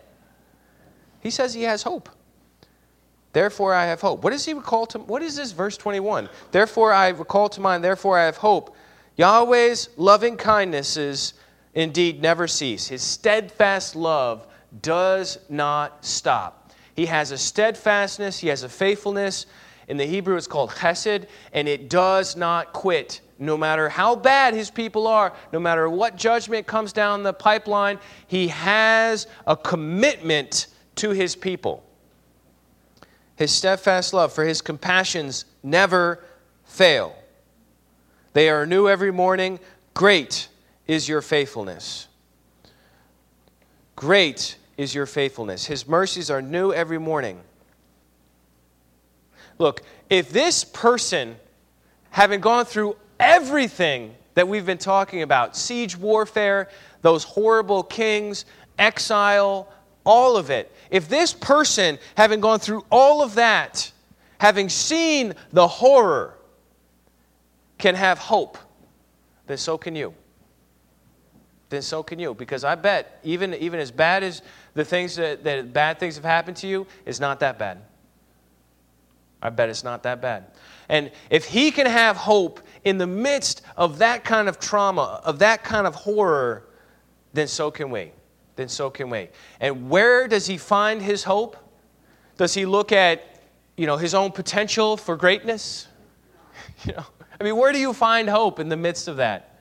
[1.21, 2.09] He says he has hope.
[3.33, 4.23] Therefore I have hope.
[4.23, 6.29] What does he recall to what is this verse 21?
[6.51, 8.75] Therefore I recall to mind, therefore I have hope.
[9.17, 11.33] Yahweh's loving kindnesses
[11.73, 12.87] indeed never cease.
[12.87, 14.47] His steadfast love
[14.81, 16.71] does not stop.
[16.95, 19.45] He has a steadfastness, he has a faithfulness.
[19.87, 23.21] In the Hebrew, it's called chesed, and it does not quit.
[23.39, 27.97] No matter how bad his people are, no matter what judgment comes down the pipeline,
[28.27, 31.83] he has a commitment to his people.
[33.41, 36.23] His steadfast love for his compassions never
[36.63, 37.15] fail.
[38.33, 39.59] They are new every morning.
[39.95, 40.47] Great
[40.85, 42.07] is your faithfulness.
[43.95, 45.65] Great is your faithfulness.
[45.65, 47.41] His mercies are new every morning.
[49.57, 51.35] Look, if this person,
[52.11, 56.69] having gone through everything that we've been talking about siege warfare,
[57.01, 58.45] those horrible kings,
[58.77, 59.67] exile,
[60.05, 63.91] all of it if this person, having gone through all of that,
[64.39, 66.37] having seen the horror,
[67.77, 68.57] can have hope,
[69.47, 70.13] then so can you.
[71.69, 72.33] Then so can you.
[72.33, 74.41] Because I bet, even, even as bad as
[74.73, 77.79] the things that, that bad things have happened to you, it's not that bad.
[79.41, 80.45] I bet it's not that bad.
[80.89, 85.39] And if he can have hope in the midst of that kind of trauma, of
[85.39, 86.67] that kind of horror,
[87.33, 88.11] then so can we.
[88.61, 89.29] Then so can we.
[89.59, 91.57] And where does he find his hope?
[92.37, 93.41] Does he look at,
[93.75, 95.87] you know, his own potential for greatness?
[96.83, 97.05] You know,
[97.39, 99.59] I mean, where do you find hope in the midst of that?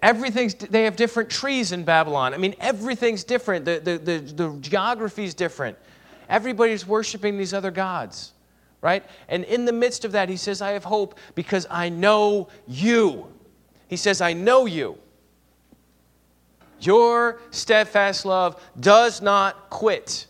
[0.00, 2.34] Everything's, they have different trees in Babylon.
[2.34, 3.64] I mean, everything's different.
[3.64, 5.76] The, the, the, the geography is different.
[6.28, 8.32] Everybody's worshiping these other gods
[8.82, 9.04] right?
[9.28, 13.26] And in the midst of that, he says, I have hope because I know you.
[13.88, 14.96] He says, I know you.
[16.80, 20.26] Your steadfast love does not quit.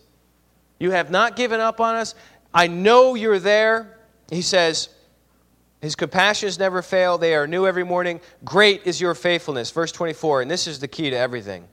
[0.79, 2.15] You have not given up on us.
[2.53, 3.99] I know you're there.
[4.31, 4.89] He says,
[5.81, 7.19] His compassions never fail.
[7.19, 8.21] They are new every morning.
[8.45, 9.71] Great is your faithfulness.
[9.71, 11.69] Verse 24, and this is the key to everything.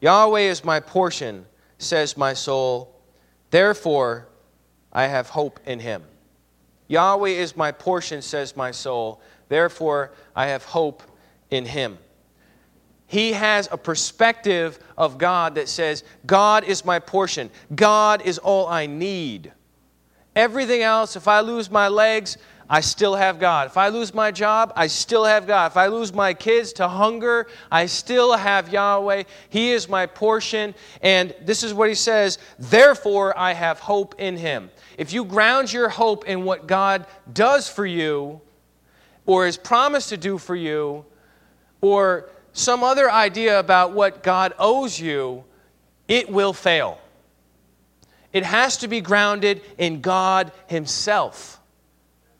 [0.00, 1.46] Yahweh is my portion,
[1.78, 2.94] says my soul.
[3.50, 4.28] Therefore,
[4.92, 6.02] I have hope in him.
[6.88, 9.20] Yahweh is my portion, says my soul.
[9.48, 11.02] Therefore, I have hope
[11.50, 11.98] in him.
[13.14, 17.48] He has a perspective of God that says, God is my portion.
[17.72, 19.52] God is all I need.
[20.34, 23.68] Everything else, if I lose my legs, I still have God.
[23.68, 25.70] If I lose my job, I still have God.
[25.70, 29.22] If I lose my kids to hunger, I still have Yahweh.
[29.48, 30.74] He is my portion.
[31.00, 34.72] And this is what he says Therefore, I have hope in him.
[34.98, 38.40] If you ground your hope in what God does for you,
[39.24, 41.04] or is promised to do for you,
[41.80, 45.44] or some other idea about what God owes you,
[46.06, 46.98] it will fail.
[48.32, 51.60] It has to be grounded in God Himself.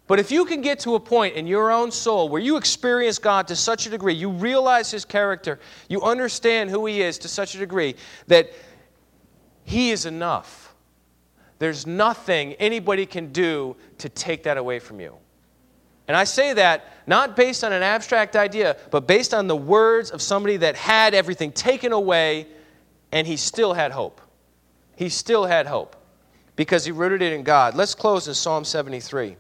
[0.07, 3.19] But if you can get to a point in your own soul where you experience
[3.19, 7.29] God to such a degree, you realize His character, you understand who He is to
[7.29, 7.97] such a degree
[8.29, 8.53] that
[9.65, 10.75] He is enough,
[11.59, 15.17] there's nothing anybody can do to take that away from you.
[16.07, 20.11] And I say that not based on an abstract idea, but based on the words
[20.11, 22.47] of somebody that had everything taken away
[23.13, 24.21] and he still had hope.
[24.97, 25.97] He still had hope
[26.57, 27.75] because he rooted it in God.
[27.75, 29.37] Let's close in Psalm 73.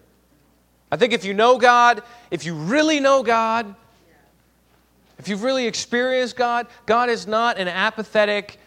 [0.90, 3.74] I think if you know God, if you really know God,
[5.18, 8.58] if you've really experienced God, God is not an apathetic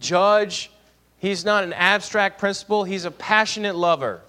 [0.00, 0.70] judge.
[1.18, 2.84] He's not an abstract principle.
[2.84, 4.22] He's a passionate lover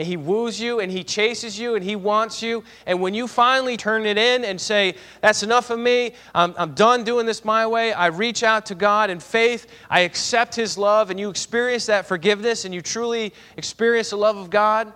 [0.00, 2.64] and he woos you and he chases you and he wants you.
[2.86, 6.72] And when you finally turn it in and say, That's enough of me, I'm, I'm
[6.72, 10.78] done doing this my way, I reach out to God in faith, I accept his
[10.78, 14.90] love, and you experience that forgiveness and you truly experience the love of God,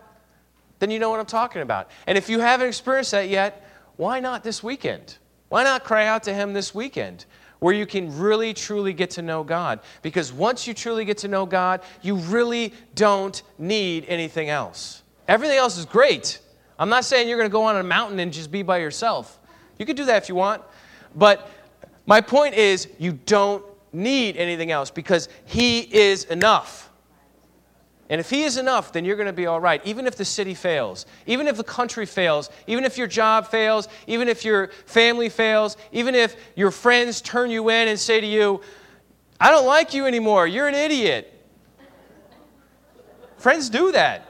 [0.78, 1.90] then you know what I'm talking about.
[2.06, 5.18] And if you haven't experienced that yet, why not this weekend?
[5.50, 7.26] Why not cry out to him this weekend?
[7.58, 9.80] Where you can really truly get to know God.
[10.02, 15.02] Because once you truly get to know God, you really don't need anything else.
[15.28, 16.40] Everything else is great.
[16.78, 19.38] I'm not saying you're going to go on a mountain and just be by yourself.
[19.78, 20.62] You can do that if you want.
[21.14, 21.48] But
[22.06, 26.90] my point is, you don't need anything else because He is enough.
[28.10, 29.80] And if He is enough, then you're going to be all right.
[29.86, 33.88] Even if the city fails, even if the country fails, even if your job fails,
[34.06, 38.26] even if your family fails, even if your friends turn you in and say to
[38.26, 38.60] you,
[39.40, 41.30] I don't like you anymore, you're an idiot.
[43.38, 44.28] Friends do that.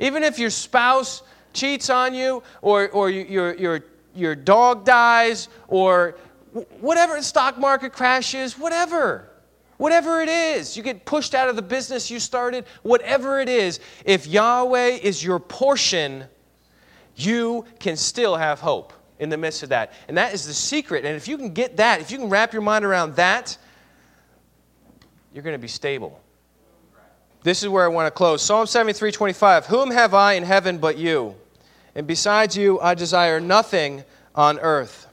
[0.00, 1.22] Even if your spouse
[1.52, 3.82] cheats on you or, or your, your
[4.18, 6.16] your dog dies or
[6.80, 9.28] whatever stock market crashes, whatever.
[9.78, 13.80] Whatever it is, you get pushed out of the business you started, whatever it is,
[14.04, 16.24] if Yahweh is your portion,
[17.16, 19.92] you can still have hope in the midst of that.
[20.08, 21.04] And that is the secret.
[21.04, 23.56] And if you can get that, if you can wrap your mind around that,
[25.32, 26.20] you're going to be stable.
[27.42, 28.42] This is where I want to close.
[28.42, 29.66] Psalm 73 25.
[29.66, 31.36] Whom have I in heaven but you?
[31.94, 34.04] And besides you, I desire nothing
[34.34, 35.07] on earth.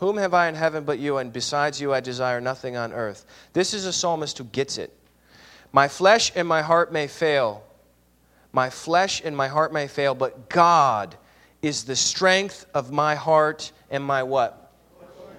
[0.00, 1.18] Whom have I in heaven but you?
[1.18, 3.26] And besides you, I desire nothing on earth.
[3.52, 4.96] This is a psalmist who gets it.
[5.72, 7.62] My flesh and my heart may fail.
[8.50, 11.16] My flesh and my heart may fail, but God
[11.60, 14.72] is the strength of my heart and my what?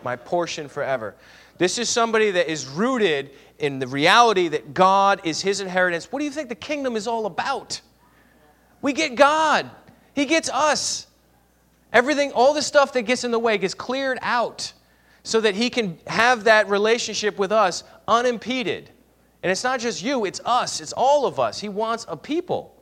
[0.04, 1.16] My portion forever.
[1.58, 6.12] This is somebody that is rooted in the reality that God is his inheritance.
[6.12, 7.82] What do you think the kingdom is all about?
[8.82, 9.70] We get God,
[10.14, 11.08] He gets us.
[11.94, 14.74] Everything, all the stuff that gets in the way gets cleared out
[15.24, 18.90] so that He can have that relationship with us unimpeded.
[19.44, 21.60] And it's not just you, it's us, it's all of us.
[21.60, 22.76] He wants a people.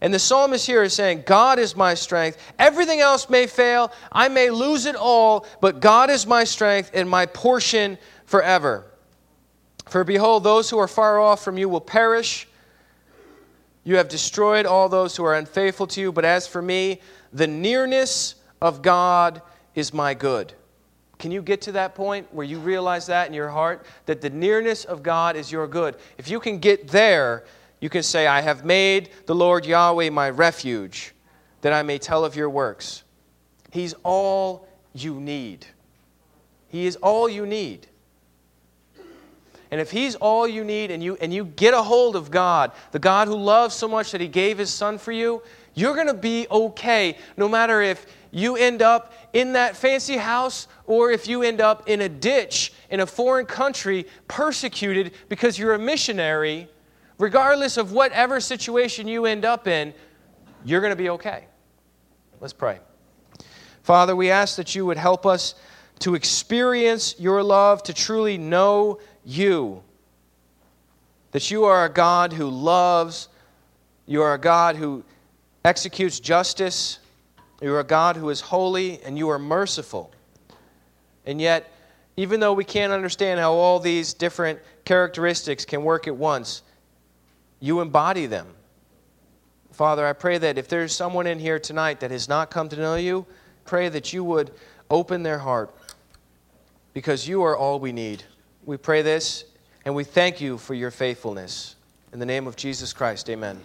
[0.00, 2.38] And the psalmist here is saying, God is my strength.
[2.58, 3.92] Everything else may fail.
[4.12, 8.84] I may lose it all, but God is my strength and my portion forever.
[9.88, 12.46] For behold, those who are far off from you will perish.
[13.82, 16.12] You have destroyed all those who are unfaithful to you.
[16.12, 17.00] But as for me,
[17.32, 19.42] the nearness of God
[19.74, 20.52] is my good.
[21.18, 23.84] Can you get to that point where you realize that in your heart?
[24.06, 25.96] That the nearness of God is your good.
[26.16, 27.44] If you can get there,
[27.80, 31.14] you can say, I have made the Lord Yahweh my refuge,
[31.62, 33.02] that I may tell of your works.
[33.70, 35.66] He's all you need.
[36.68, 37.86] He is all you need.
[39.70, 42.72] And if He's all you need and you, and you get a hold of God,
[42.92, 45.42] the God who loves so much that He gave His Son for you,
[45.78, 50.68] you're going to be okay no matter if you end up in that fancy house
[50.86, 55.74] or if you end up in a ditch in a foreign country persecuted because you're
[55.74, 56.68] a missionary
[57.18, 59.92] regardless of whatever situation you end up in,
[60.64, 61.44] you're going to be okay.
[62.40, 62.78] Let's pray.
[63.82, 65.54] Father, we ask that you would help us
[66.00, 69.82] to experience your love, to truly know you.
[71.32, 73.28] That you are a God who loves,
[74.06, 75.04] you are a God who
[75.64, 76.98] executes justice,
[77.60, 80.12] you are a God who is holy, and you are merciful.
[81.26, 81.72] And yet,
[82.16, 86.62] even though we can't understand how all these different characteristics can work at once,
[87.60, 88.46] you embody them.
[89.72, 92.76] Father, I pray that if there's someone in here tonight that has not come to
[92.76, 93.26] know you,
[93.64, 94.50] pray that you would
[94.90, 95.72] open their heart
[96.94, 98.24] because you are all we need.
[98.64, 99.44] We pray this
[99.84, 101.76] and we thank you for your faithfulness.
[102.12, 103.60] In the name of Jesus Christ, amen.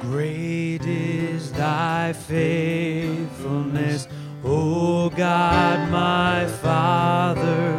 [0.00, 4.08] Great is thy faithfulness,
[4.44, 7.72] O God my Father.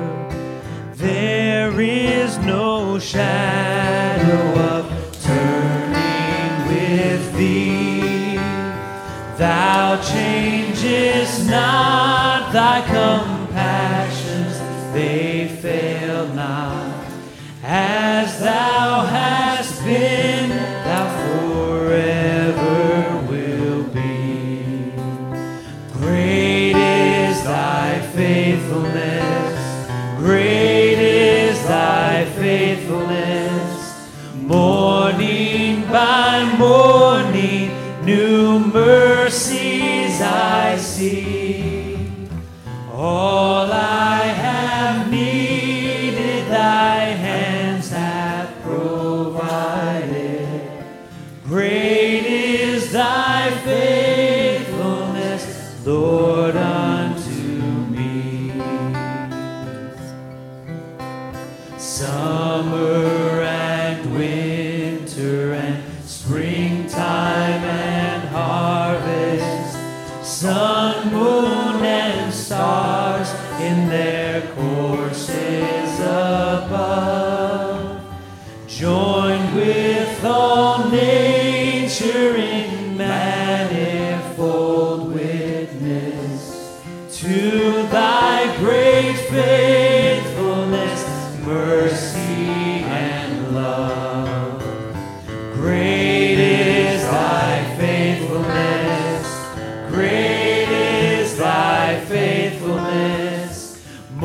[0.96, 4.86] There is no shadow of
[5.22, 8.36] turning with thee.
[9.38, 13.35] Thou changest not thy compassions,
[28.16, 30.65] faithfulness, great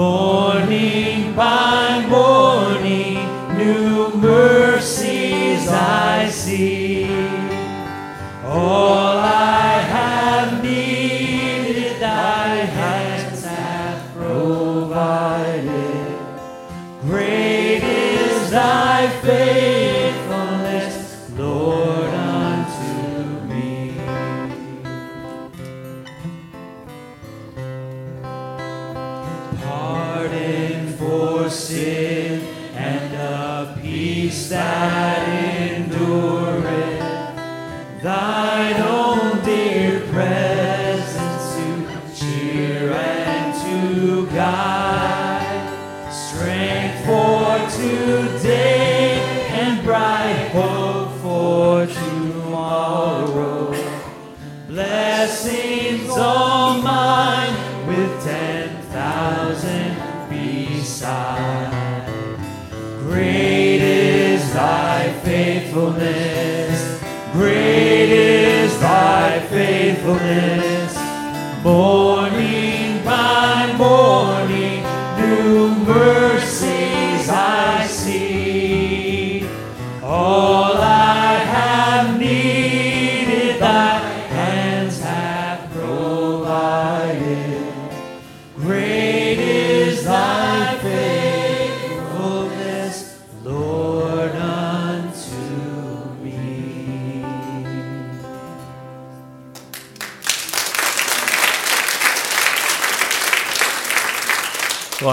[0.01, 0.30] 뭐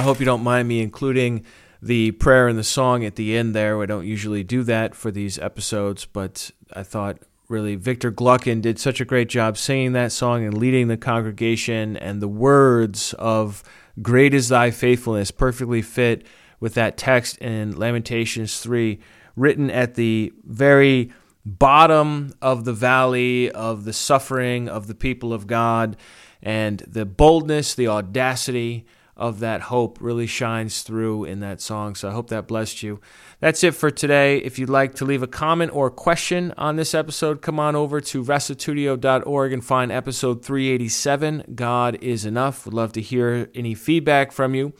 [0.07, 1.43] hope you don't mind me including
[1.81, 3.81] the prayer and the song at the end there.
[3.81, 7.17] I don't usually do that for these episodes, but I thought
[7.49, 11.97] really Victor Gluckin did such a great job singing that song and leading the congregation,
[11.97, 13.65] and the words of
[14.01, 16.25] Great is Thy Faithfulness perfectly fit
[16.61, 19.01] with that text in Lamentations 3,
[19.35, 21.11] written at the very
[21.45, 25.97] bottom of the valley of the suffering of the people of God,
[26.41, 28.85] and the boldness, the audacity,
[29.17, 31.95] of that hope really shines through in that song.
[31.95, 33.01] So I hope that blessed you.
[33.39, 34.37] That's it for today.
[34.37, 37.99] If you'd like to leave a comment or question on this episode, come on over
[37.99, 42.65] to restitutio.org and find episode 387 God is Enough.
[42.65, 44.73] Would love to hear any feedback from you.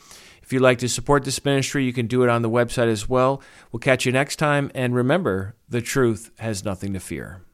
[0.44, 3.10] If you'd like to support this ministry, you can do it on the website as
[3.10, 3.42] well.
[3.72, 4.72] We'll catch you next time.
[4.74, 7.47] And remember, the truth has nothing to fear.